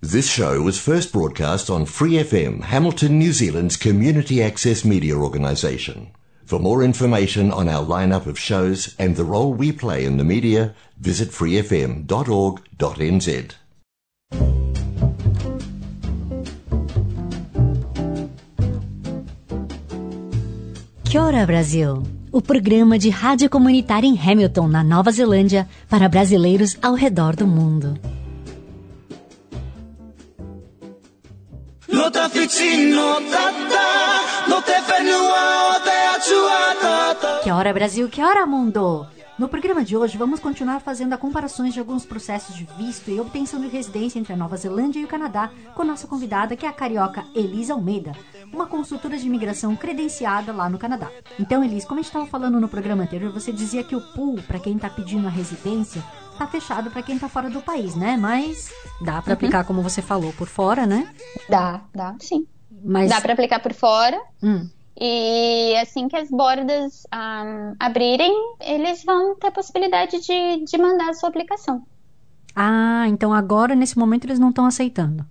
[0.00, 6.12] This show was first broadcast on Free FM, Hamilton, New Zealand's community access media organisation.
[6.44, 10.22] For more information on our lineup of shows and the role we play in the
[10.22, 12.06] media, visit freefm.org.nz.
[21.02, 22.04] Kia ora, Brasil!
[22.30, 27.48] O programa de rádio comunitária em Hamilton, na Nova Zelândia, para brasileiros ao redor do
[27.48, 27.98] mundo.
[37.42, 39.06] Que hora Brasil, que hora mundo!
[39.38, 43.60] No programa de hoje, vamos continuar fazendo comparações de alguns processos de visto e obtenção
[43.60, 46.72] de residência entre a Nova Zelândia e o Canadá com nossa convidada, que é a
[46.72, 48.12] carioca Elisa Almeida,
[48.52, 51.08] uma consultora de imigração credenciada lá no Canadá.
[51.38, 54.42] Então, Elisa, como a gente estava falando no programa anterior, você dizia que o pool,
[54.42, 56.02] para quem está pedindo a residência,
[56.38, 58.16] tá fechado para quem está fora do país, né?
[58.16, 61.12] Mas dá para aplicar, como você falou, por fora, né?
[61.48, 62.46] Dá, dá, sim.
[62.84, 63.10] Mas...
[63.10, 64.20] Dá para aplicar por fora.
[64.42, 64.68] Hum.
[65.00, 71.10] E assim que as bordas um, abrirem, eles vão ter a possibilidade de, de mandar
[71.10, 71.82] a sua aplicação.
[72.54, 75.24] Ah, então agora, nesse momento, eles não estão aceitando.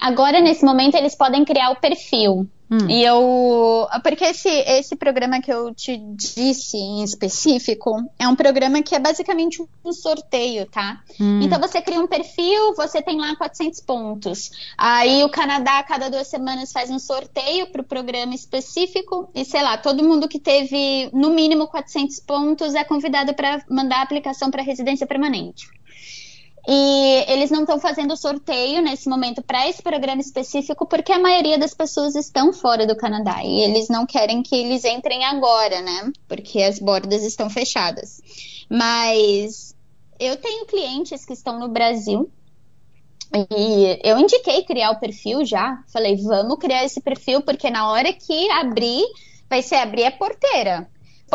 [0.00, 2.48] Agora, nesse momento, eles podem criar o perfil.
[2.72, 2.88] Hum.
[2.88, 3.86] E eu.
[4.02, 8.98] Porque esse, esse programa que eu te disse em específico é um programa que é
[8.98, 11.02] basicamente um sorteio, tá?
[11.20, 11.40] Hum.
[11.42, 14.50] Então você cria um perfil, você tem lá 400 pontos.
[14.78, 19.28] Aí o Canadá, a cada duas semanas, faz um sorteio para o programa específico.
[19.34, 23.98] E sei lá, todo mundo que teve no mínimo 400 pontos é convidado para mandar
[23.98, 25.68] a aplicação para residência permanente.
[26.66, 31.58] E eles não estão fazendo sorteio nesse momento para esse programa específico porque a maioria
[31.58, 36.12] das pessoas estão fora do Canadá e eles não querem que eles entrem agora, né?
[36.28, 38.20] Porque as bordas estão fechadas.
[38.70, 39.74] Mas
[40.20, 42.30] eu tenho clientes que estão no Brasil
[43.34, 45.82] e eu indiquei criar o perfil já.
[45.92, 49.04] Falei, vamos criar esse perfil porque na hora que abrir,
[49.50, 50.88] vai ser abrir a porteira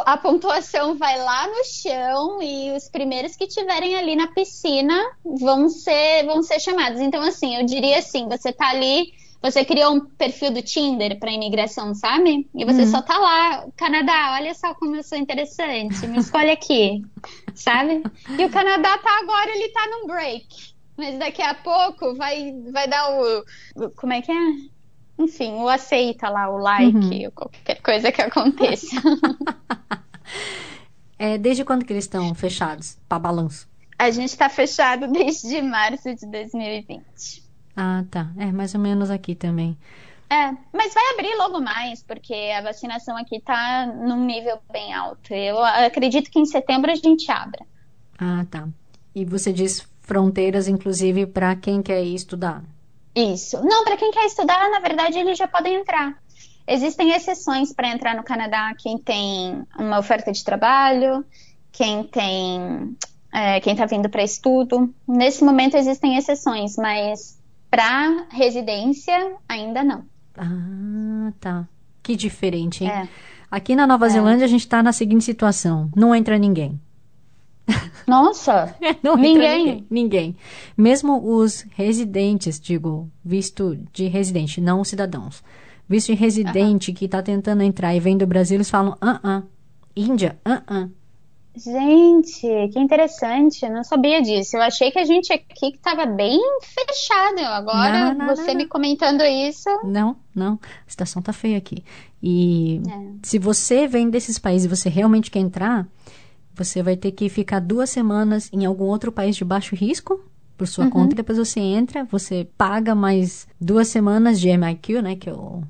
[0.05, 5.69] a pontuação vai lá no chão e os primeiros que tiverem ali na piscina vão
[5.69, 6.99] ser vão ser chamados.
[7.01, 11.31] Então assim, eu diria assim, você tá ali, você criou um perfil do Tinder para
[11.31, 12.49] imigração, sabe?
[12.55, 12.87] E você Uhum.
[12.87, 17.01] só tá lá, Canadá, olha só como eu sou interessante, me escolhe aqui,
[17.55, 18.03] sabe?
[18.37, 20.47] E o Canadá tá agora, ele tá num break.
[20.97, 23.43] Mas daqui a pouco vai vai dar o-
[23.95, 24.76] como é que é?
[25.19, 26.95] Enfim, o aceita lá, o like,
[27.25, 27.31] Uhum.
[27.31, 28.95] qualquer coisa que aconteça.
[31.19, 33.67] É, desde quando que eles estão fechados para balanço?
[33.97, 37.43] A gente está fechado desde março de 2020.
[37.75, 38.29] Ah, tá.
[38.37, 39.75] É mais ou menos aqui também.
[40.29, 45.33] É, mas vai abrir logo mais, porque a vacinação aqui tá num nível bem alto.
[45.33, 47.65] Eu acredito que em setembro a gente abra.
[48.19, 48.67] Ah, tá.
[49.15, 52.63] E você diz fronteiras, inclusive, para quem quer ir estudar.
[53.17, 53.59] Isso.
[53.63, 56.15] Não, para quem quer estudar, na verdade, eles já podem entrar.
[56.67, 61.25] Existem exceções para entrar no Canadá, quem tem uma oferta de trabalho,
[61.71, 62.95] quem tem,
[63.33, 64.93] é, quem está vindo para estudo.
[65.07, 67.39] Nesse momento existem exceções, mas
[67.71, 70.05] para residência ainda não.
[70.37, 71.67] Ah, tá.
[72.03, 72.91] Que diferente, hein?
[72.91, 73.07] É.
[73.49, 76.79] Aqui na Nova Zelândia a gente está na seguinte situação: não entra ninguém.
[78.07, 79.65] Nossa, Não Ninguém?
[79.65, 79.87] ninguém.
[79.89, 80.35] Ninguém.
[80.77, 85.43] Mesmo os residentes, digo, visto de residente, não os cidadãos.
[85.89, 89.43] Visto de residente que está tentando entrar e vem do Brasil, eles falam, ah, ah.
[89.95, 90.87] Índia, ah, ah.
[91.55, 92.41] gente,
[92.71, 93.65] que interessante.
[93.65, 94.55] Eu não sabia disso.
[94.57, 97.39] Eu achei que a gente aqui estava bem fechado.
[97.39, 99.69] Agora, Não, não, você não, me comentando isso.
[99.83, 100.59] Não, não.
[100.85, 101.83] A situação tá feia aqui.
[102.21, 102.99] E É.
[103.23, 105.87] se você vem desses países e você realmente quer entrar,
[106.57, 110.19] você vai ter que ficar duas semanas em algum outro país de baixo risco
[110.57, 111.15] por sua conta.
[111.15, 115.15] Depois você entra, você paga mais duas semanas de MIQ, né?
[115.15, 115.61] Que é o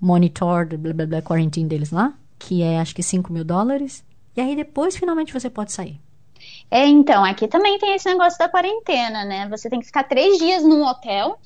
[0.00, 2.14] Monitored blá, blá, blá, Quarantine deles lá.
[2.38, 4.04] Que é acho que 5 mil dólares.
[4.36, 6.00] E aí depois finalmente você pode sair.
[6.70, 9.48] É, então, aqui também tem esse negócio da quarentena, né?
[9.48, 11.38] Você tem que ficar três dias num hotel,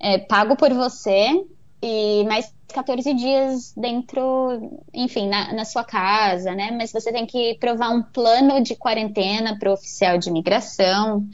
[0.00, 1.44] é, pago por você,
[1.82, 6.70] e mais 14 dias dentro, enfim, na, na sua casa, né?
[6.70, 11.26] Mas você tem que provar um plano de quarentena para o oficial de imigração.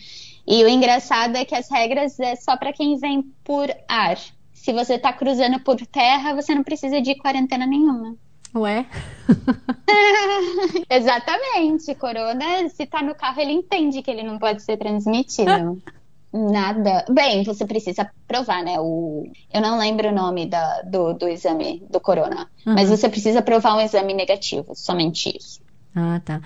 [0.47, 4.17] E o engraçado é que as regras é só para quem vem por ar.
[4.53, 8.15] Se você está cruzando por terra, você não precisa de quarentena nenhuma.
[8.55, 8.87] Ué?
[10.89, 11.93] Exatamente.
[11.97, 15.83] Corona, se tá no carro, ele entende que ele não pode ser transmitido.
[16.33, 17.05] Nada.
[17.11, 18.77] Bem, você precisa provar, né?
[18.81, 19.31] O...
[19.53, 22.49] Eu não lembro o nome da, do, do exame do corona.
[22.67, 22.75] Uhum.
[22.75, 25.61] Mas você precisa provar um exame negativo, somente isso.
[25.95, 26.41] Ah, tá.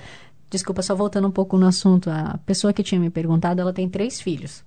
[0.51, 2.11] Desculpa, só voltando um pouco no assunto.
[2.11, 4.65] A pessoa que tinha me perguntado, ela tem três filhos.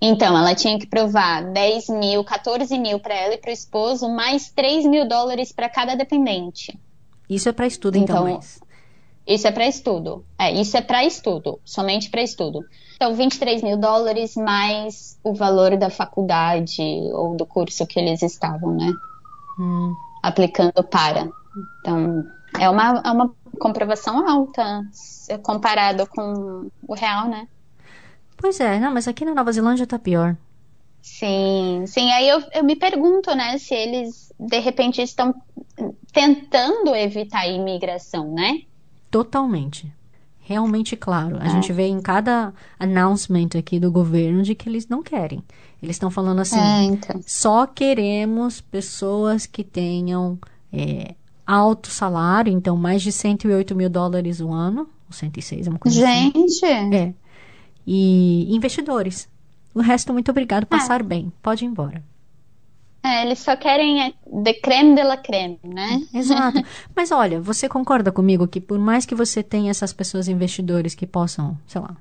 [0.00, 4.08] Então, ela tinha que provar 10 mil, 14 mil para ela e para o esposo,
[4.08, 6.78] mais 3 mil dólares para cada dependente.
[7.28, 8.60] Isso é para estudo, então, então mas...
[9.26, 10.24] Isso é para estudo.
[10.38, 12.64] É, isso é para estudo, somente para estudo.
[12.96, 16.82] Então, 23 mil dólares mais o valor da faculdade
[17.12, 18.92] ou do curso que eles estavam, né?
[19.58, 19.94] Hum.
[20.22, 21.28] Aplicando para.
[21.80, 22.26] Então,
[22.58, 24.82] é uma, é uma comprovação alta
[25.42, 27.46] comparado com o real, né?
[28.36, 30.34] Pois é, não, mas aqui na Nova Zelândia tá pior.
[31.02, 32.10] Sim, sim.
[32.12, 35.34] Aí eu, eu me pergunto, né, se eles de repente estão
[36.12, 38.62] tentando evitar a imigração, né?
[39.10, 39.92] Totalmente.
[40.48, 41.38] Realmente claro.
[41.40, 41.48] A é.
[41.48, 45.42] gente vê em cada announcement aqui do governo de que eles não querem.
[45.82, 47.20] Eles estão falando assim: é, então.
[47.26, 50.38] só queremos pessoas que tenham
[50.72, 55.80] é, alto salário, então mais de 108 mil dólares o ano, ou 106, é uma
[55.80, 56.32] coisa assim.
[56.32, 56.64] Gente!
[56.64, 56.94] Assim.
[56.94, 57.14] É.
[57.84, 59.28] E investidores.
[59.74, 60.66] O resto, muito obrigado, é.
[60.66, 61.32] passar bem.
[61.42, 62.04] Pode ir embora.
[63.06, 66.02] É, eles só querem é, de creme de la creme, né?
[66.12, 66.60] Exato.
[66.94, 71.06] Mas olha, você concorda comigo que por mais que você tenha essas pessoas investidores que
[71.06, 71.96] possam, sei lá,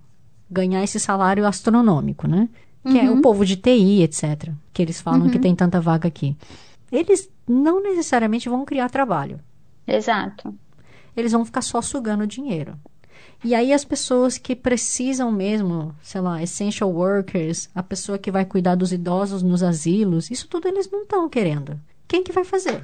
[0.49, 2.49] ganhar esse salário astronômico, né?
[2.81, 2.97] Que uhum.
[2.97, 3.21] é o uhum.
[3.21, 4.49] povo de TI, etc.
[4.73, 5.29] Que eles falam uhum.
[5.29, 6.35] que tem tanta vaga aqui.
[6.91, 9.39] Eles não necessariamente vão criar trabalho.
[9.87, 10.55] Exato.
[11.15, 12.75] Eles vão ficar só sugando dinheiro.
[13.43, 18.45] E aí as pessoas que precisam mesmo, sei lá, essential workers, a pessoa que vai
[18.45, 21.79] cuidar dos idosos nos asilos, isso tudo eles não estão querendo.
[22.07, 22.83] Quem que vai fazer?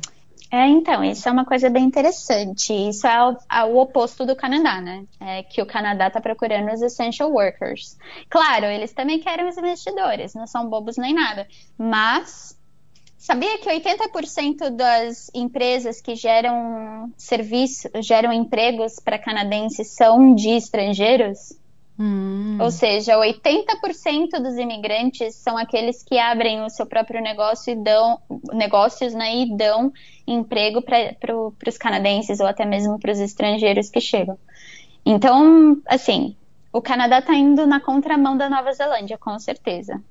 [0.51, 2.73] É, então, isso é uma coisa bem interessante.
[2.73, 5.05] Isso é o, é o oposto do Canadá, né?
[5.17, 7.97] É que o Canadá está procurando os essential workers.
[8.29, 11.47] Claro, eles também querem os investidores, não são bobos nem nada.
[11.77, 12.59] Mas
[13.21, 21.55] Sabia que 80% das empresas que geram serviço, geram empregos para canadenses são de estrangeiros?
[21.99, 22.57] Hum.
[22.59, 28.19] Ou seja, 80% dos imigrantes são aqueles que abrem o seu próprio negócio e dão
[28.53, 29.93] negócios né, e dão
[30.25, 34.35] emprego para pro, os canadenses ou até mesmo para os estrangeiros que chegam.
[35.05, 36.35] Então, assim,
[36.73, 40.01] o Canadá está indo na contramão da Nova Zelândia, com certeza.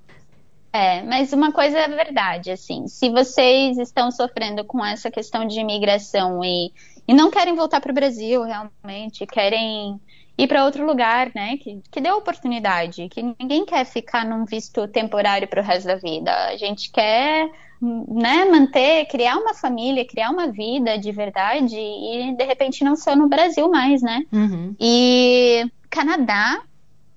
[0.72, 5.58] É, mas uma coisa é verdade, assim, se vocês estão sofrendo com essa questão de
[5.58, 6.72] imigração e,
[7.08, 10.00] e não querem voltar para o Brasil realmente, querem
[10.38, 14.86] ir para outro lugar, né, que, que dê oportunidade, que ninguém quer ficar num visto
[14.86, 17.50] temporário para o resto da vida, a gente quer,
[17.80, 23.16] né, manter, criar uma família, criar uma vida de verdade e de repente não ser
[23.16, 24.74] no Brasil mais, né, uhum.
[24.78, 26.62] e Canadá,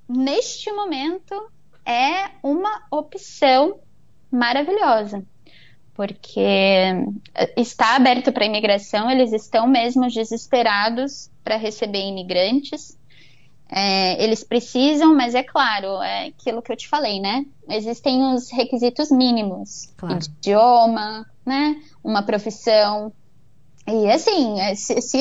[0.10, 1.53] neste momento,
[1.86, 3.80] é uma opção
[4.32, 5.24] maravilhosa,
[5.94, 6.42] porque
[7.56, 12.98] está aberto para imigração, eles estão mesmo desesperados para receber imigrantes.
[13.70, 17.44] É, eles precisam, mas é claro, é aquilo que eu te falei, né?
[17.68, 20.20] Existem os requisitos mínimos: claro.
[20.38, 21.82] idioma, né?
[22.04, 23.12] Uma profissão.
[23.88, 25.18] E assim, se, se,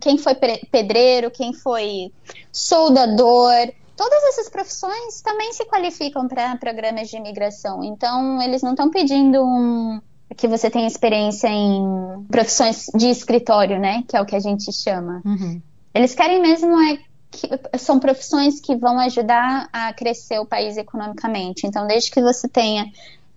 [0.00, 0.34] quem foi
[0.70, 2.12] pedreiro, quem foi
[2.50, 7.82] soldador, todas essas profissões também se qualificam para programas de imigração.
[7.82, 10.00] Então, eles não estão pedindo um,
[10.36, 14.02] que você tenha experiência em profissões de escritório, né?
[14.06, 15.22] Que é o que a gente chama.
[15.24, 15.60] Uhum.
[15.94, 16.98] Eles querem mesmo é
[17.30, 21.66] que são profissões que vão ajudar a crescer o país economicamente.
[21.66, 22.90] Então, desde que você tenha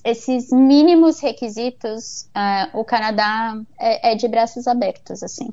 [0.03, 5.49] esses mínimos requisitos, uh, o Canadá é, é de braços abertos, assim.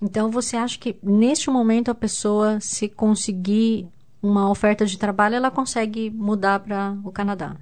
[0.00, 3.88] Então, você acha que neste momento a pessoa, se conseguir
[4.24, 7.56] uma oferta de trabalho, ela consegue mudar para o Canadá?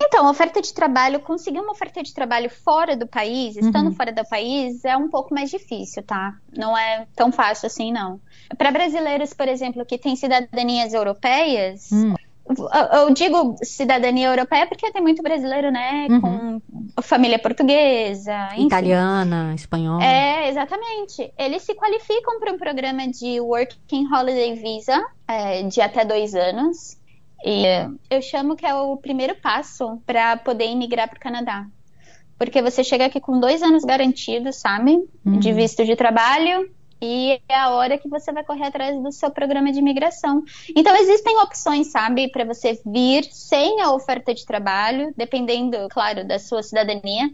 [0.00, 3.94] Então, oferta de trabalho, conseguir uma oferta de trabalho fora do país, estando uhum.
[3.94, 6.34] fora do país, é um pouco mais difícil, tá?
[6.56, 8.20] Não é tão fácil assim, não.
[8.56, 12.14] Para brasileiros, por exemplo, que têm cidadanias europeias, uhum.
[12.46, 16.06] Eu digo cidadania europeia porque tem muito brasileiro, né?
[16.10, 16.20] Uhum.
[16.20, 18.48] Com família portuguesa.
[18.52, 18.66] Enfim.
[18.66, 20.04] Italiana, espanhola.
[20.04, 21.32] É, exatamente.
[21.38, 26.98] Eles se qualificam para um programa de Working Holiday Visa é, de até dois anos.
[27.46, 27.64] E
[28.10, 31.66] eu chamo que é o primeiro passo para poder imigrar para o Canadá.
[32.38, 35.02] Porque você chega aqui com dois anos garantidos, sabe?
[35.24, 35.38] Uhum.
[35.38, 36.68] De visto de trabalho
[37.00, 40.42] e é a hora que você vai correr atrás do seu programa de imigração.
[40.74, 46.38] Então existem opções, sabe, para você vir sem a oferta de trabalho, dependendo, claro, da
[46.38, 47.30] sua cidadania.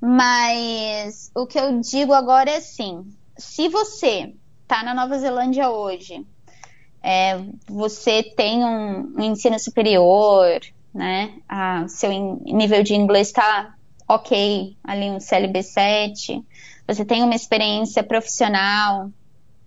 [0.00, 3.04] Mas o que eu digo agora é assim:
[3.36, 6.24] se você está na Nova Zelândia hoje,
[7.02, 10.60] é, você tem um, um, ensino superior,
[10.94, 11.34] né?
[11.48, 12.10] A, seu
[12.44, 13.74] nível de inglês está
[14.14, 16.44] ok, ali um CLB7
[16.86, 19.10] você tem uma experiência profissional,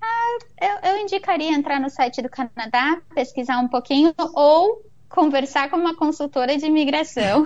[0.02, 5.78] ah, eu, eu indicaria entrar no site do Canadá, pesquisar um pouquinho ou conversar com
[5.78, 7.46] uma consultora de imigração.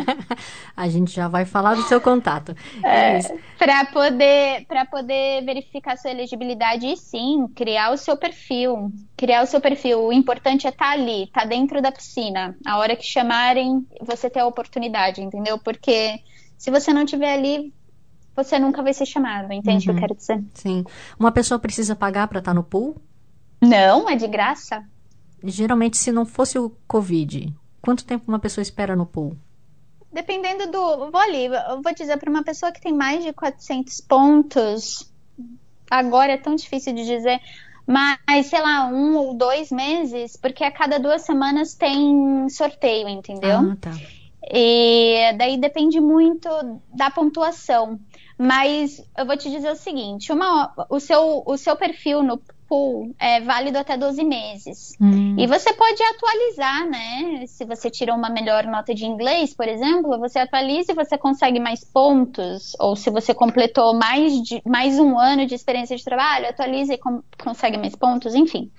[0.76, 2.54] a gente já vai falar do seu contato.
[2.84, 3.20] É,
[3.56, 8.92] para poder para poder verificar sua elegibilidade e sim, criar o seu perfil.
[9.16, 10.04] Criar o seu perfil.
[10.04, 12.54] O importante é estar tá ali, estar tá dentro da piscina.
[12.66, 15.58] A hora que chamarem, você ter a oportunidade, entendeu?
[15.58, 16.20] Porque
[16.58, 17.72] se você não estiver ali,
[18.36, 19.78] você nunca vai ser chamado, entende uhum.
[19.78, 20.00] o que eu uhum.
[20.00, 20.44] quero dizer?
[20.52, 20.84] Sim.
[21.18, 23.00] Uma pessoa precisa pagar para estar tá no pool?
[23.58, 24.84] Não, é de graça.
[25.44, 29.36] Geralmente, se não fosse o Covid, quanto tempo uma pessoa espera no pool?
[30.12, 31.10] Dependendo do.
[31.10, 35.10] Vou ali, eu vou dizer para uma pessoa que tem mais de 400 pontos,
[35.90, 37.40] agora é tão difícil de dizer,
[37.86, 43.58] mas sei lá, um ou dois meses, porque a cada duas semanas tem sorteio, entendeu?
[43.72, 43.92] Ah, tá.
[44.52, 46.48] E daí depende muito
[46.94, 48.00] da pontuação.
[48.40, 53.14] Mas eu vou te dizer o seguinte: uma, o, seu, o seu perfil no pool
[53.18, 54.96] é válido até 12 meses.
[54.98, 55.36] Hum.
[55.38, 57.44] E você pode atualizar, né?
[57.46, 61.60] Se você tirou uma melhor nota de inglês, por exemplo, você atualiza e você consegue
[61.60, 62.74] mais pontos.
[62.80, 66.98] Ou se você completou mais, de, mais um ano de experiência de trabalho, atualiza e
[66.98, 68.70] com, consegue mais pontos, enfim.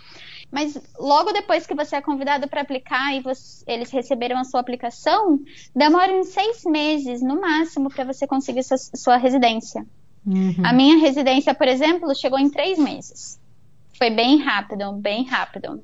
[0.52, 4.60] Mas logo depois que você é convidado para aplicar e você, eles receberam a sua
[4.60, 5.40] aplicação,
[5.74, 9.86] demora em seis meses, no máximo, para você conseguir sua, sua residência.
[10.26, 10.56] Uhum.
[10.64, 13.40] A minha residência, por exemplo, chegou em três meses.
[13.98, 15.82] Foi bem rápido, bem rápido.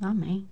[0.00, 0.46] Amém.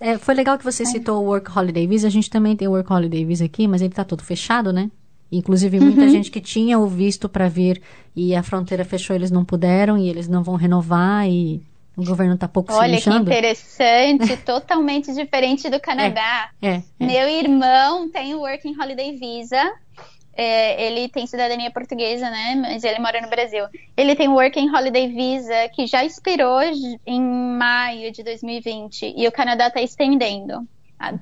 [0.00, 0.86] É, foi legal que você é.
[0.86, 2.06] citou o Work Holiday Visa.
[2.06, 4.90] A gente também tem o Work Holiday Visa aqui, mas ele está todo fechado, né?
[5.32, 6.08] Inclusive, muita uhum.
[6.08, 7.82] gente que tinha o visto para vir
[8.14, 11.62] e a fronteira fechou, eles não puderam e eles não vão renovar e
[11.96, 13.24] o governo está pouco Olha se lixando.
[13.24, 16.50] que interessante, totalmente diferente do Canadá.
[16.60, 17.06] É, é, é.
[17.06, 19.72] Meu irmão tem o Working Holiday Visa
[20.36, 22.54] é, ele tem cidadania portuguesa, né?
[22.56, 23.64] Mas ele mora no Brasil.
[23.96, 26.60] Ele tem Working Holiday Visa, que já expirou
[27.06, 29.14] em maio de 2020.
[29.16, 30.66] E o Canadá está estendendo.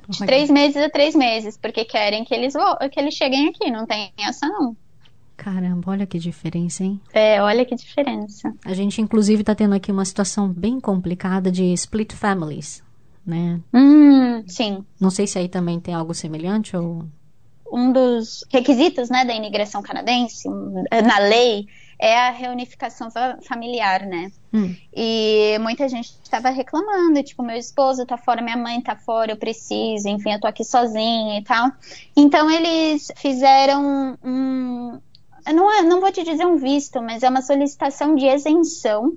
[0.09, 2.55] De três meses a três meses, porque querem que eles,
[2.91, 3.71] que eles cheguem aqui.
[3.71, 4.77] Não tem essa, não.
[5.43, 7.01] Caramba, olha que diferença, hein?
[7.13, 8.55] É, olha que diferença.
[8.65, 12.81] A gente, inclusive, está tendo aqui uma situação bem complicada de split families,
[13.27, 13.61] né?
[13.75, 14.85] Hum, sim.
[15.01, 17.05] Não sei se aí também tem algo semelhante ou
[17.73, 21.67] um dos requisitos né, da imigração canadense, na lei,
[21.99, 23.09] é a reunificação
[23.49, 24.31] familiar, né?
[24.53, 24.77] Hum.
[24.95, 29.37] E muita gente estava reclamando, tipo, meu esposo tá fora, minha mãe tá fora, eu
[29.37, 31.71] preciso, enfim, eu tô aqui sozinha e tal.
[32.15, 35.01] Então eles fizeram um.
[35.47, 39.17] Não, não vou te dizer um visto, mas é uma solicitação de isenção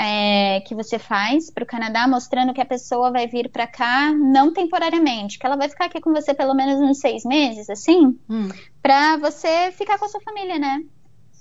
[0.00, 4.10] é, que você faz para o Canadá, mostrando que a pessoa vai vir para cá
[4.12, 8.18] não temporariamente, que ela vai ficar aqui com você pelo menos uns seis meses, assim,
[8.28, 8.48] hum.
[8.82, 10.82] para você ficar com a sua família, né?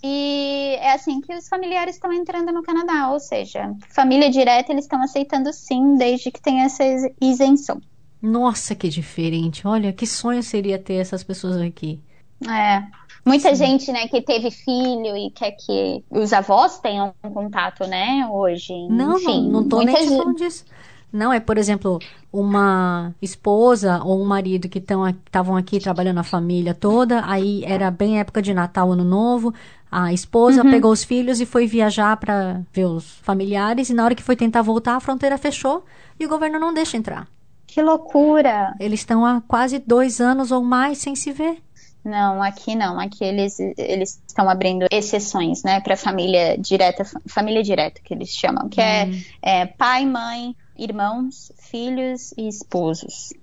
[0.04, 4.86] E é assim que os familiares estão entrando no Canadá, ou seja, família direta eles
[4.86, 6.84] estão aceitando sim, desde que tenha essa
[7.22, 7.82] isenção.
[8.22, 9.66] Nossa, que diferente!
[9.66, 12.02] Olha, que sonho seria ter essas pessoas aqui.
[12.50, 12.84] É,
[13.30, 13.66] Muita Sim.
[13.66, 18.74] gente, né, que teve filho e quer que os avós tenham um contato, né, hoje.
[18.90, 20.18] Não, Enfim, não, não tô nem gente...
[20.18, 20.66] falando disso.
[21.12, 22.00] Não, é, por exemplo,
[22.32, 28.20] uma esposa ou um marido que estavam aqui trabalhando a família toda, aí era bem
[28.20, 29.54] época de Natal, Ano Novo,
[29.92, 30.72] a esposa uhum.
[30.72, 34.36] pegou os filhos e foi viajar para ver os familiares, e na hora que foi
[34.36, 35.84] tentar voltar, a fronteira fechou
[36.20, 37.28] e o governo não deixa entrar.
[37.66, 38.74] Que loucura!
[38.80, 41.58] Eles estão há quase dois anos ou mais sem se ver.
[42.04, 43.00] Não, aqui não.
[43.00, 48.70] Aqui eles eles estão abrindo exceções, né, para família direta, família direta que eles chamam,
[48.70, 49.22] que é, hum.
[49.42, 53.34] é, é, pai, mãe, irmãos, filhos e esposos.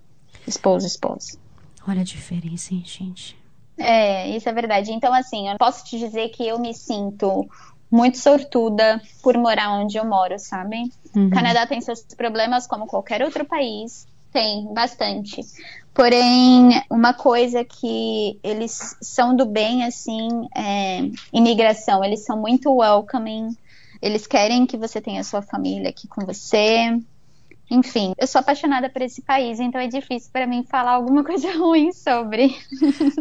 [0.46, 1.38] Esposo, esposa.
[1.86, 3.36] Olha a diferença, hein, gente.
[3.78, 4.92] É, isso é verdade.
[4.92, 7.48] Então, assim, eu posso te dizer que eu me sinto
[7.90, 10.90] muito sortuda por morar onde eu moro, sabe?
[11.14, 11.28] Uhum.
[11.28, 15.40] O Canadá tem seus problemas como qualquer outro país, tem bastante.
[15.96, 22.04] Porém, uma coisa que eles são do bem, assim, é imigração.
[22.04, 23.56] Eles são muito welcoming.
[24.02, 27.00] Eles querem que você tenha sua família aqui com você.
[27.70, 31.50] Enfim, eu sou apaixonada por esse país, então é difícil para mim falar alguma coisa
[31.56, 32.54] ruim sobre.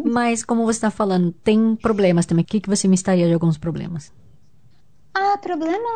[0.04, 2.44] Mas, como você está falando, tem problemas também.
[2.44, 4.12] O que, que você me estaria de alguns problemas?
[5.18, 5.88] Ah, problema.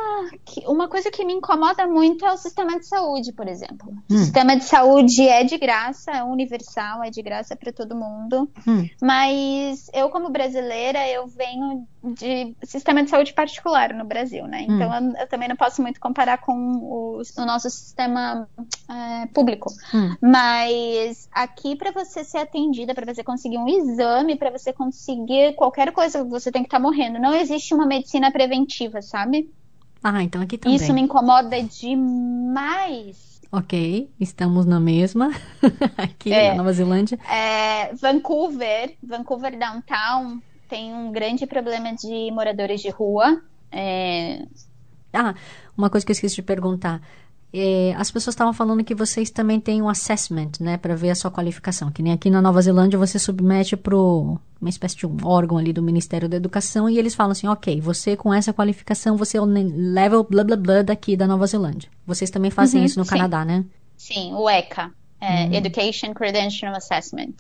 [0.47, 3.93] Que, uma coisa que me incomoda muito é o sistema de saúde, por exemplo.
[4.11, 4.17] Hum.
[4.17, 8.51] O sistema de saúde é de graça, é universal, é de graça para todo mundo.
[8.67, 8.89] Hum.
[9.03, 14.63] Mas eu, como brasileira, eu venho de sistema de saúde particular no Brasil, né?
[14.63, 15.13] Então hum.
[15.15, 18.49] eu, eu, também não posso muito comparar com o, o nosso sistema
[18.89, 19.71] é, público.
[19.95, 20.17] Hum.
[20.21, 25.93] Mas aqui, para você ser atendida, para você conseguir um exame, para você conseguir qualquer
[25.93, 27.19] coisa, você tem que estar tá morrendo.
[27.19, 29.51] Não existe uma medicina preventiva sabe?
[30.03, 30.77] Ah, então aqui também.
[30.77, 33.41] Isso me incomoda demais.
[33.53, 35.33] Ok, estamos na mesma
[35.99, 36.51] aqui É.
[36.51, 37.19] na Nova Zelândia.
[37.29, 40.41] É, Vancouver, Vancouver Downtown
[40.71, 43.43] tem um grande problema de moradores de rua.
[43.73, 44.47] É,
[45.13, 45.35] Ah,
[45.77, 47.01] uma coisa que eu esqueci de perguntar.
[47.53, 51.15] É, as pessoas estavam falando que vocês também têm um assessment, né, para ver a
[51.17, 51.91] sua qualificação.
[51.91, 55.73] Que nem aqui na Nova Zelândia você submete para uma espécie de um órgão ali
[55.73, 59.41] do Ministério da Educação e eles falam assim, ok, você com essa qualificação você é
[59.41, 61.91] o level blá blá blá daqui da Nova Zelândia.
[62.07, 63.11] Vocês também fazem Uhum, isso no sim.
[63.17, 63.65] Canadá, né?
[63.97, 67.35] sim, o ECA, é, Education Credential Assessment.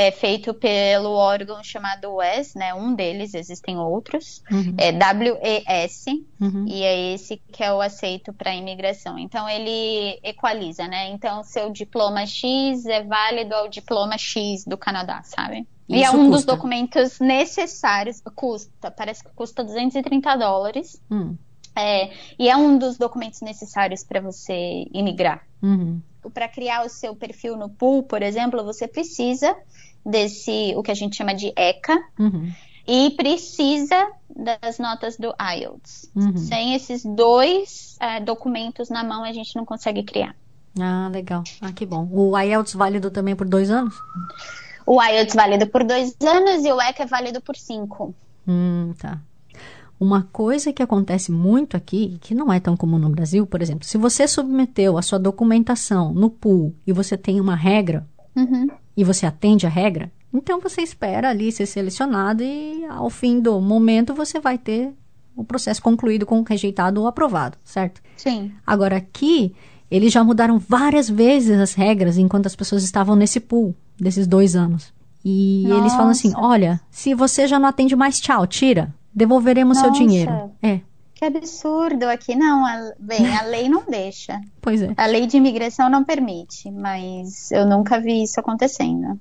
[0.00, 2.72] É feito pelo órgão chamado WES, né?
[2.72, 4.42] Um deles, existem outros.
[4.48, 4.76] Uhum.
[4.78, 6.04] É WES,
[6.40, 6.64] Uhum.
[6.68, 9.18] e é esse que é o aceito para imigração.
[9.18, 11.08] Então ele equaliza, né?
[11.10, 15.66] Então seu diploma X é válido ao diploma X do Canadá, sabe?
[15.88, 16.52] E é Isso um dos custa?
[16.54, 21.02] documentos necessários, custa, parece que custa 230 dólares.
[21.10, 21.34] Hum,
[21.76, 25.42] É, e é um dos documentos necessários para você imigrar.
[25.62, 26.00] uhum.
[26.34, 29.56] Para criar o seu perfil no pool, por exemplo, você precisa
[30.08, 32.50] desse, o que a gente chama de ECA, Uhum.
[32.86, 36.10] e precisa das notas do IELTS.
[36.16, 36.36] Uhum.
[36.36, 40.34] Sem esses dois eh, documentos na mão, a gente não consegue criar.
[40.80, 41.42] Ah, legal.
[41.60, 42.08] Ah, que bom.
[42.12, 43.94] O IELTS válido também por dois anos?
[44.86, 48.14] O IELTS válido por dois anos e o ECA é válido por cinco.
[48.46, 49.18] Hum, tá.
[50.00, 53.84] Uma coisa que acontece muito aqui, que não é tão comum no Brasil, por exemplo,
[53.84, 58.68] se você submeteu a sua documentação no pool e você tem uma regra Uhum.
[58.98, 63.60] E você atende a regra, então você espera ali ser selecionado e ao fim do
[63.60, 64.92] momento você vai ter
[65.36, 68.02] o processo concluído com rejeitado ou aprovado, certo?
[68.16, 68.50] Sim.
[68.66, 69.54] Agora aqui,
[69.88, 74.56] eles já mudaram várias vezes as regras enquanto as pessoas estavam nesse pool desses dois
[74.56, 74.92] anos.
[75.24, 76.44] E eles falam assim: Nossa.
[76.44, 78.92] olha, se você já não atende mais, tchau, tira.
[79.14, 80.02] Devolveremos seu Nossa.
[80.02, 80.50] dinheiro.
[80.60, 80.80] É,
[81.18, 82.36] Que absurdo aqui.
[82.36, 84.40] Não, a- bem, a lei não deixa.
[84.62, 84.94] pois é.
[84.96, 89.18] A lei de imigração não permite, mas eu nunca vi isso acontecendo.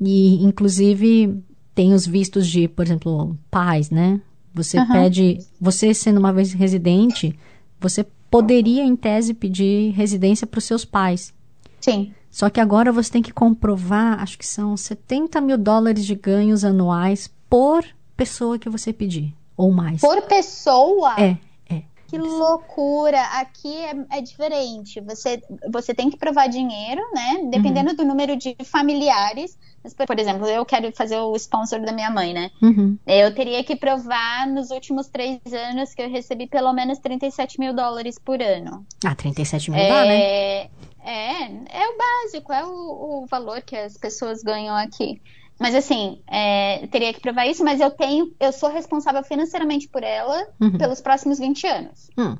[0.00, 1.42] E, inclusive,
[1.74, 4.20] tem os vistos de, por exemplo, pais, né?
[4.54, 4.92] Você Aham.
[4.92, 7.36] pede, você sendo uma vez residente,
[7.80, 11.34] você poderia, em tese, pedir residência para os seus pais.
[11.80, 12.12] Sim.
[12.30, 16.64] Só que agora você tem que comprovar, acho que são 70 mil dólares de ganhos
[16.64, 17.84] anuais por
[18.16, 20.00] pessoa que você pedir, ou mais.
[20.00, 21.14] Por pessoa?
[21.18, 21.36] É,
[21.70, 21.82] é.
[22.08, 23.20] Que loucura!
[23.40, 25.00] Aqui é, é diferente.
[25.00, 27.48] Você, você tem que provar dinheiro, né?
[27.50, 29.56] Dependendo do número de familiares.
[29.82, 32.50] Mas, por exemplo, eu quero fazer o sponsor da minha mãe, né?
[32.60, 32.96] Uhum.
[33.06, 37.74] Eu teria que provar nos últimos três anos que eu recebi pelo menos 37 mil
[37.74, 38.84] dólares por ano.
[39.04, 40.20] Ah, 37 mil dá, né?
[40.20, 40.70] É,
[41.04, 45.20] é, é o básico, é o, o valor que as pessoas ganham aqui.
[45.58, 50.02] Mas assim, é, teria que provar isso, mas eu tenho, eu sou responsável financeiramente por
[50.02, 50.76] ela Uhum.
[50.76, 52.10] pelos próximos 20 anos.
[52.18, 52.36] Hum.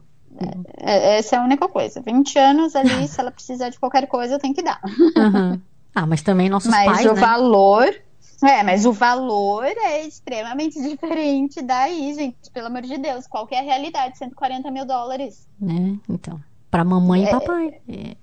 [0.79, 2.01] É, essa é a única coisa.
[2.01, 4.81] 20 anos ali, se ela precisar de qualquer coisa, eu tenho que dar.
[5.17, 5.61] Aham.
[5.95, 7.21] Ah, mas também nossos mas pais, o né?
[7.21, 7.95] valor.
[8.43, 12.51] É, mas o valor é extremamente diferente daí, gente.
[12.53, 14.19] Pelo amor de Deus, qual que é a realidade?
[14.19, 15.47] 140 mil dólares.
[15.61, 15.97] Né?
[16.09, 17.81] Então, para mamãe e papai.
[17.89, 18.17] É,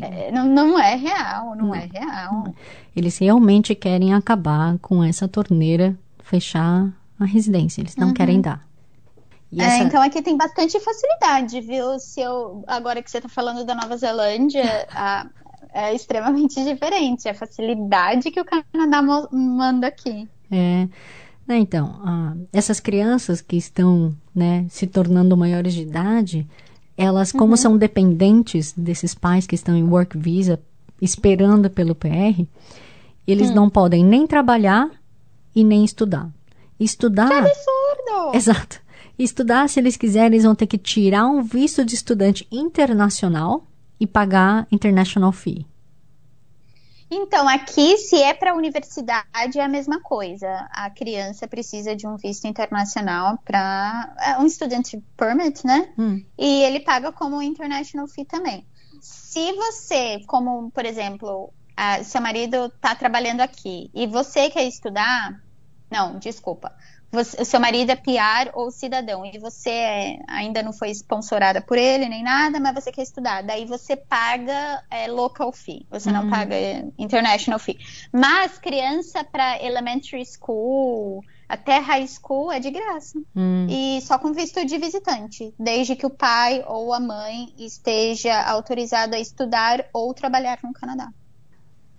[0.00, 2.52] É, não, não é real, não é real.
[2.96, 7.80] Eles realmente querem acabar com essa torneira, fechar a residência.
[7.82, 8.66] Eles não querem dar.
[9.56, 11.98] É, essa- então aqui tem bastante facilidade, viu?
[11.98, 15.26] Se eu, agora que você está falando da Nova Zelândia, a-
[15.72, 17.28] é extremamente diferente.
[17.28, 20.28] A facilidade que o Canadá manda aqui.
[20.50, 20.88] É,
[21.46, 26.46] né, então, ah, essas crianças que estão né, se tornando maiores de idade,
[26.96, 30.60] elas, como são dependentes desses pais que estão em work visa,
[31.00, 32.44] esperando pelo PR,
[33.26, 34.90] eles não podem nem trabalhar
[35.54, 36.30] e nem estudar.
[36.78, 37.32] Estudar.
[37.32, 38.34] Absurdo!
[38.36, 38.80] Exato.
[39.18, 43.64] Estudar, se eles quiserem, eles vão ter que tirar um visto de estudante internacional
[43.98, 45.66] e pagar international fee.
[47.10, 50.48] Então, aqui, se é para a universidade, é a mesma coisa.
[50.70, 55.92] A criança precisa de um visto internacional para é um student permit, né?
[55.98, 56.24] Hum.
[56.38, 58.66] E ele paga como international fee também.
[59.00, 65.32] Se você, como por exemplo, a- seu marido está trabalhando aqui e você quer estudar,
[65.90, 66.72] não, desculpa.
[67.12, 71.60] Você- o seu marido é PR ou cidadão e você é- ainda não foi sponsorada
[71.60, 73.42] por ele nem nada, mas você quer estudar.
[73.42, 77.78] Daí você paga é, local fee, você não paga é, international fee.
[78.12, 83.18] Mas criança para elementary school até high school é de graça.
[83.36, 83.66] Hum.
[83.68, 89.14] E só com visto de visitante, desde que o pai ou a mãe esteja autorizado
[89.14, 91.10] a estudar ou trabalhar no Canadá.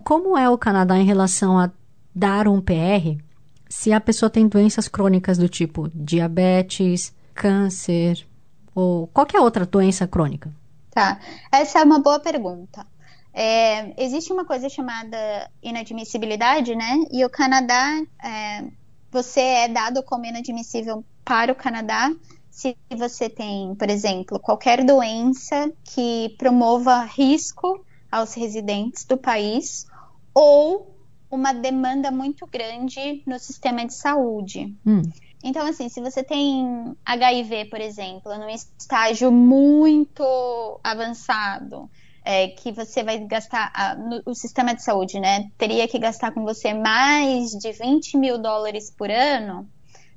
[0.04, 1.70] Como é o Canadá em relação a
[2.14, 3.18] dar um PR
[3.68, 8.26] se a pessoa tem doenças crônicas do tipo diabetes, câncer
[8.74, 10.52] ou qualquer outra doença crônica?
[10.90, 11.20] Tá.
[11.52, 12.86] Essa é uma boa pergunta.
[13.32, 17.04] É, existe uma coisa chamada inadmissibilidade, né?
[17.12, 18.64] E o Canadá, é,
[19.10, 22.10] você é dado como inadmissível para o Canadá
[22.50, 29.86] se você tem, por exemplo, qualquer doença que promova risco aos residentes do país
[30.32, 30.95] ou
[31.30, 34.74] uma demanda muito grande no sistema de saúde.
[34.86, 35.02] Hum.
[35.42, 41.88] Então, assim, se você tem HIV, por exemplo, num estágio muito avançado,
[42.24, 46.32] é, que você vai gastar, a, no, o sistema de saúde, né, teria que gastar
[46.32, 49.68] com você mais de 20 mil dólares por ano,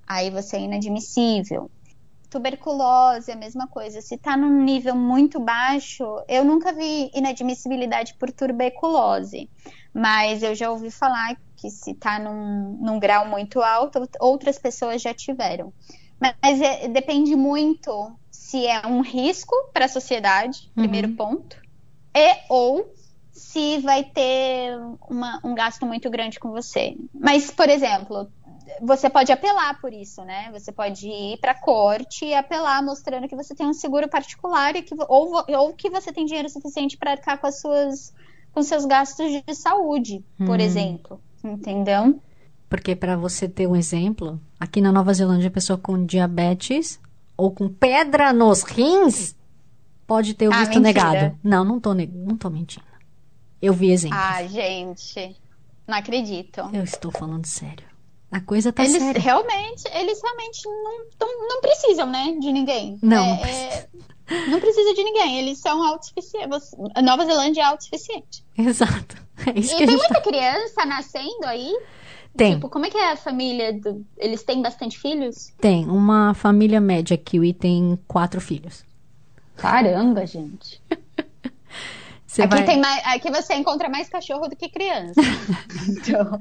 [0.08, 1.70] aí você é inadmissível.
[2.30, 4.02] Tuberculose, a mesma coisa.
[4.02, 9.50] Se está num nível muito baixo, eu nunca vi inadmissibilidade por tuberculose,
[9.94, 15.02] mas eu já ouvi falar que se está num, num, grau muito alto, outras pessoas
[15.02, 15.74] já tiveram.
[16.20, 20.84] Mas, mas é, depende muito se é um risco para a sociedade, uhum.
[20.84, 21.58] primeiro ponto,
[22.16, 22.94] e ou
[23.32, 24.78] se vai ter
[25.10, 26.96] uma, um gasto muito grande com você.
[27.14, 28.30] Mas, por exemplo,
[28.82, 30.50] você pode apelar por isso, né?
[30.52, 34.82] Você pode ir para corte e apelar mostrando que você tem um seguro particular e
[34.82, 38.14] que, ou, ou que você tem dinheiro suficiente para arcar com as suas
[38.52, 40.62] com seus gastos de saúde, por hum.
[40.62, 42.20] exemplo, entendeu?
[42.68, 47.00] Porque para você ter um exemplo, aqui na Nova Zelândia, a pessoa com diabetes
[47.38, 49.36] ou com pedra nos rins
[50.06, 51.38] pode ter o ah, visto negado.
[51.44, 52.86] Não, não tô, não tô mentindo.
[53.62, 54.20] Eu vi exemplos.
[54.20, 55.36] Ah, gente,
[55.88, 56.62] não acredito.
[56.74, 57.89] Eu estou falando sério.
[58.32, 59.20] A coisa tá eles séria.
[59.20, 62.98] Realmente, eles realmente não, não, não precisam, né, de ninguém.
[63.02, 63.90] Não, é, não, precisa.
[64.28, 65.40] É, não precisa de ninguém.
[65.40, 66.72] Eles são autossuficientes.
[67.04, 68.46] Nova Zelândia é autossuficiente.
[68.58, 69.18] Exato.
[69.48, 70.22] É isso e que tem muita tá...
[70.22, 71.74] criança nascendo aí?
[72.38, 72.54] Tem.
[72.54, 73.74] Tipo, como é que é a família?
[73.74, 74.06] Do...
[74.18, 75.52] Eles têm bastante filhos?
[75.60, 75.86] Tem.
[75.90, 78.84] Uma família média kiwi tem quatro filhos.
[79.56, 80.82] Caramba, gente.
[82.28, 82.66] Você aqui, vai...
[82.66, 83.02] tem mais...
[83.08, 85.20] aqui você encontra mais cachorro do que criança.
[85.90, 86.40] então...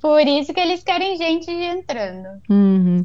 [0.00, 2.28] Por isso que eles querem gente entrando.
[2.48, 3.04] Uhum.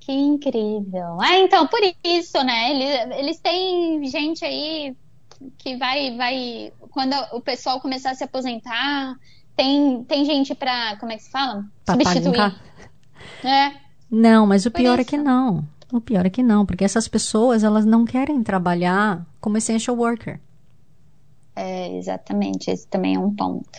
[0.00, 1.20] Que incrível.
[1.20, 2.70] Ah, então, por isso, né?
[2.70, 4.96] Eles, eles têm gente aí
[5.58, 6.72] que vai, vai.
[6.90, 9.16] Quando o pessoal começar a se aposentar,
[9.56, 10.96] tem, tem gente pra.
[10.98, 11.64] Como é que se fala?
[11.84, 12.36] Pra Substituir.
[12.36, 12.60] Pagar.
[13.44, 13.72] É.
[14.10, 15.02] Não, mas o por pior isso.
[15.02, 15.64] é que não.
[15.92, 20.40] O pior é que não, porque essas pessoas elas não querem trabalhar como essential worker.
[21.54, 22.70] É, exatamente.
[22.70, 23.78] Esse também é um ponto.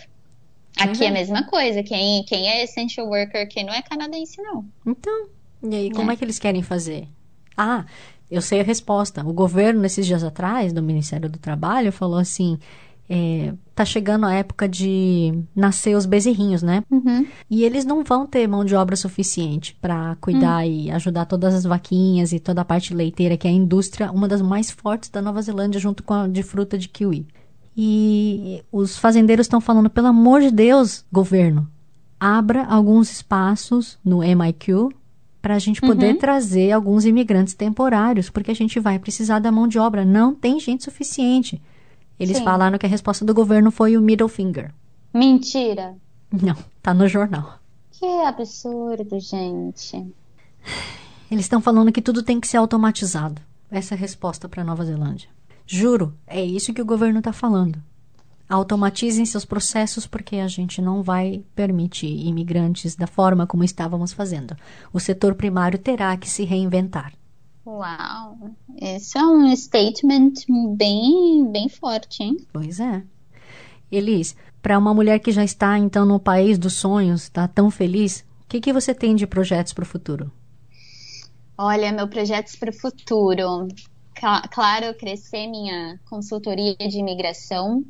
[0.78, 1.82] Aqui é a mesma coisa.
[1.82, 4.64] Quem, quem é essential worker quem não é canadense, não.
[4.86, 5.28] Então,
[5.62, 6.14] e aí, como é.
[6.14, 7.08] é que eles querem fazer?
[7.56, 7.84] Ah,
[8.30, 9.24] eu sei a resposta.
[9.24, 12.58] O governo, nesses dias atrás, do Ministério do Trabalho, falou assim:
[13.08, 16.82] é, tá chegando a época de nascer os bezerrinhos, né?
[16.90, 17.26] Uhum.
[17.50, 20.70] E eles não vão ter mão de obra suficiente para cuidar uhum.
[20.70, 24.26] e ajudar todas as vaquinhas e toda a parte leiteira, que é a indústria, uma
[24.26, 27.26] das mais fortes da Nova Zelândia, junto com a de fruta de kiwi.
[27.76, 31.68] E os fazendeiros estão falando, pelo amor de Deus, governo,
[32.18, 34.90] abra alguns espaços no MIQ
[35.42, 36.18] para a gente poder uhum.
[36.18, 40.04] trazer alguns imigrantes temporários, porque a gente vai precisar da mão de obra.
[40.04, 41.60] Não tem gente suficiente.
[42.18, 42.44] Eles Sim.
[42.44, 44.72] falaram que a resposta do governo foi o middle finger.
[45.12, 45.96] Mentira.
[46.32, 47.58] Não, tá no jornal.
[47.90, 50.06] Que absurdo, gente.
[51.30, 53.42] Eles estão falando que tudo tem que ser automatizado.
[53.70, 55.28] Essa é a resposta para Nova Zelândia.
[55.66, 57.82] Juro, é isso que o governo está falando.
[58.48, 64.54] Automatizem seus processos porque a gente não vai permitir imigrantes da forma como estávamos fazendo.
[64.92, 67.14] O setor primário terá que se reinventar.
[67.66, 70.32] Uau, esse é um statement
[70.76, 72.36] bem, bem forte, hein?
[72.52, 73.02] Pois é.
[73.90, 78.20] Elis, para uma mulher que já está então no país dos sonhos, está tão feliz,
[78.42, 80.30] o que, que você tem de projetos para o futuro?
[81.56, 83.68] Olha, meu projetos para o futuro
[84.50, 87.84] claro, crescer minha consultoria de imigração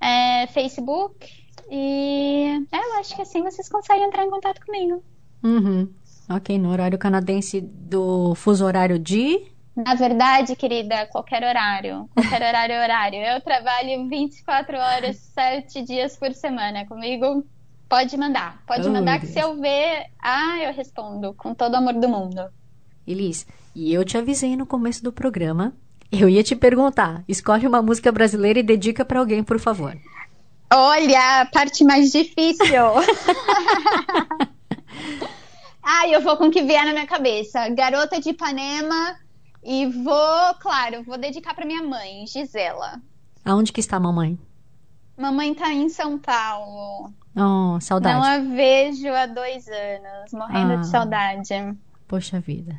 [0.01, 1.44] É, Facebook.
[1.71, 5.03] E é, eu acho que assim vocês conseguem entrar em contato comigo.
[5.43, 5.89] Uhum.
[6.31, 9.41] Ok, no horário canadense do fuso horário de.
[9.77, 12.09] Na verdade, querida, qualquer horário.
[12.15, 13.19] Qualquer horário é horário.
[13.19, 16.87] Eu trabalho 24 horas, 7 dias por semana.
[16.87, 17.45] Comigo,
[17.89, 18.63] pode mandar.
[18.67, 19.33] Pode Oh, mandar que Deus.
[19.35, 21.35] se eu ver, ah, eu respondo.
[21.35, 22.41] Com todo o amor do mundo.
[23.07, 25.75] Elis, e eu te avisei no começo do programa.
[26.11, 27.25] Eu ia te perguntar.
[27.29, 29.95] Escolhe uma música brasileira e dedica pra alguém, por favor.
[30.77, 32.67] Olha, a parte mais difícil.
[35.83, 37.69] ah, eu vou com o que vier na minha cabeça.
[37.71, 39.17] Garota de Ipanema.
[39.63, 43.01] E vou, claro, vou dedicar pra minha mãe, Gisela.
[43.45, 44.39] Aonde que está a mamãe?
[45.17, 47.13] Mamãe tá em São Paulo.
[47.37, 48.19] Oh, saudade.
[48.19, 50.77] Não a vejo há dois anos, morrendo Ah.
[50.77, 51.49] de saudade.
[52.09, 52.77] Poxa vida.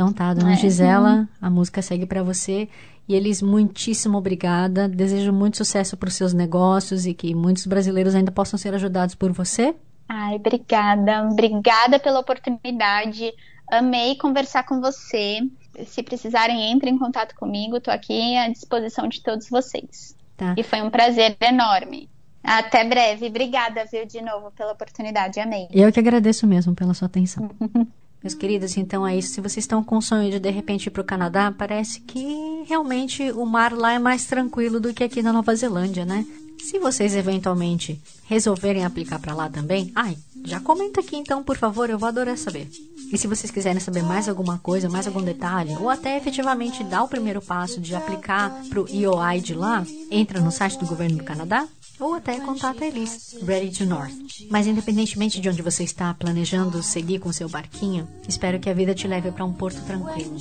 [0.00, 0.56] Então tá, dona É.
[0.56, 2.70] Gisela, a música segue pra você.
[3.06, 4.88] E eles, muitíssimo obrigada.
[4.88, 9.14] Desejo muito sucesso para os seus negócios e que muitos brasileiros ainda possam ser ajudados
[9.14, 9.74] por você.
[10.08, 11.28] Ai, obrigada.
[11.30, 13.30] Obrigada pela oportunidade.
[13.70, 15.40] Amei conversar com você.
[15.84, 17.78] Se precisarem, entrem em contato comigo.
[17.78, 20.16] Tô aqui à disposição de todos vocês.
[20.34, 20.54] Tá?
[20.56, 22.08] E foi um prazer enorme.
[22.42, 23.26] Até breve.
[23.26, 25.38] Obrigada, viu, de novo pela oportunidade.
[25.38, 25.68] Amei.
[25.70, 27.50] Eu que agradeço mesmo pela sua atenção.
[28.22, 29.32] Meus queridos, então é isso.
[29.32, 32.64] Se vocês estão com o sonho de de repente ir para o Canadá, parece que
[32.66, 36.26] realmente o mar lá é mais tranquilo do que aqui na Nova Zelândia, né?
[36.62, 41.88] Se vocês eventualmente resolverem aplicar para lá também, ai, já comenta aqui então, por favor,
[41.88, 42.68] eu vou adorar saber.
[43.10, 47.02] E se vocês quiserem saber mais alguma coisa, mais algum detalhe, ou até efetivamente dar
[47.02, 51.16] o primeiro passo de aplicar para o EOI de lá, entra no site do governo
[51.16, 51.66] do Canadá
[52.00, 54.12] ou até contata a Elis, Ready to North.
[54.50, 58.94] Mas independentemente de onde você está planejando seguir com seu barquinho, espero que a vida
[58.94, 60.36] te leve para um porto tranquilo.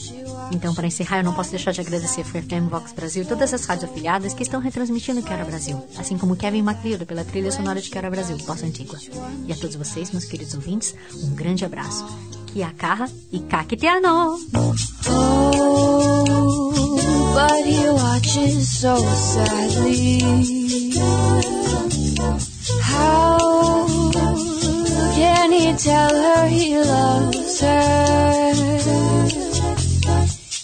[0.52, 3.54] Então, para encerrar, eu não posso deixar de agradecer a FM Vox Brasil e todas
[3.54, 7.82] as rádios afiliadas que estão retransmitindo Quero Brasil, assim como Kevin MacLeod pela trilha sonora
[7.82, 8.98] de Quero Brasil, Bossa Antigua.
[9.45, 12.06] E a todos vocês, meus queridos ouvintes, um grande abraço.
[12.48, 14.39] Kia kaha e kakiteano!
[15.08, 15.69] Oh,
[17.34, 20.19] but he watches so sadly.
[25.39, 28.54] Can he tell her he loves her?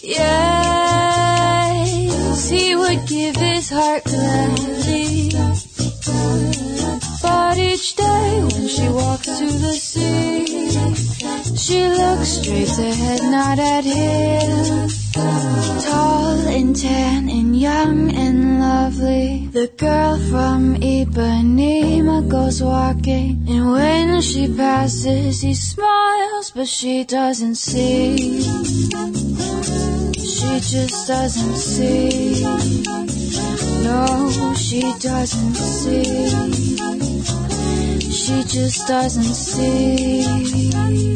[0.02, 0.90] Yes,
[2.50, 5.30] he would give his heart gladly.
[7.22, 10.44] But each day when she walks to the sea,
[11.56, 14.95] she looks straight ahead, not at him.
[15.16, 19.48] Tall and tan and young and lovely.
[19.50, 23.46] The girl from Ipanema goes walking.
[23.48, 28.42] And when she passes, he smiles, but she doesn't see.
[30.12, 32.42] She just doesn't see.
[33.84, 36.28] No, she doesn't see.
[38.10, 41.15] She just doesn't see.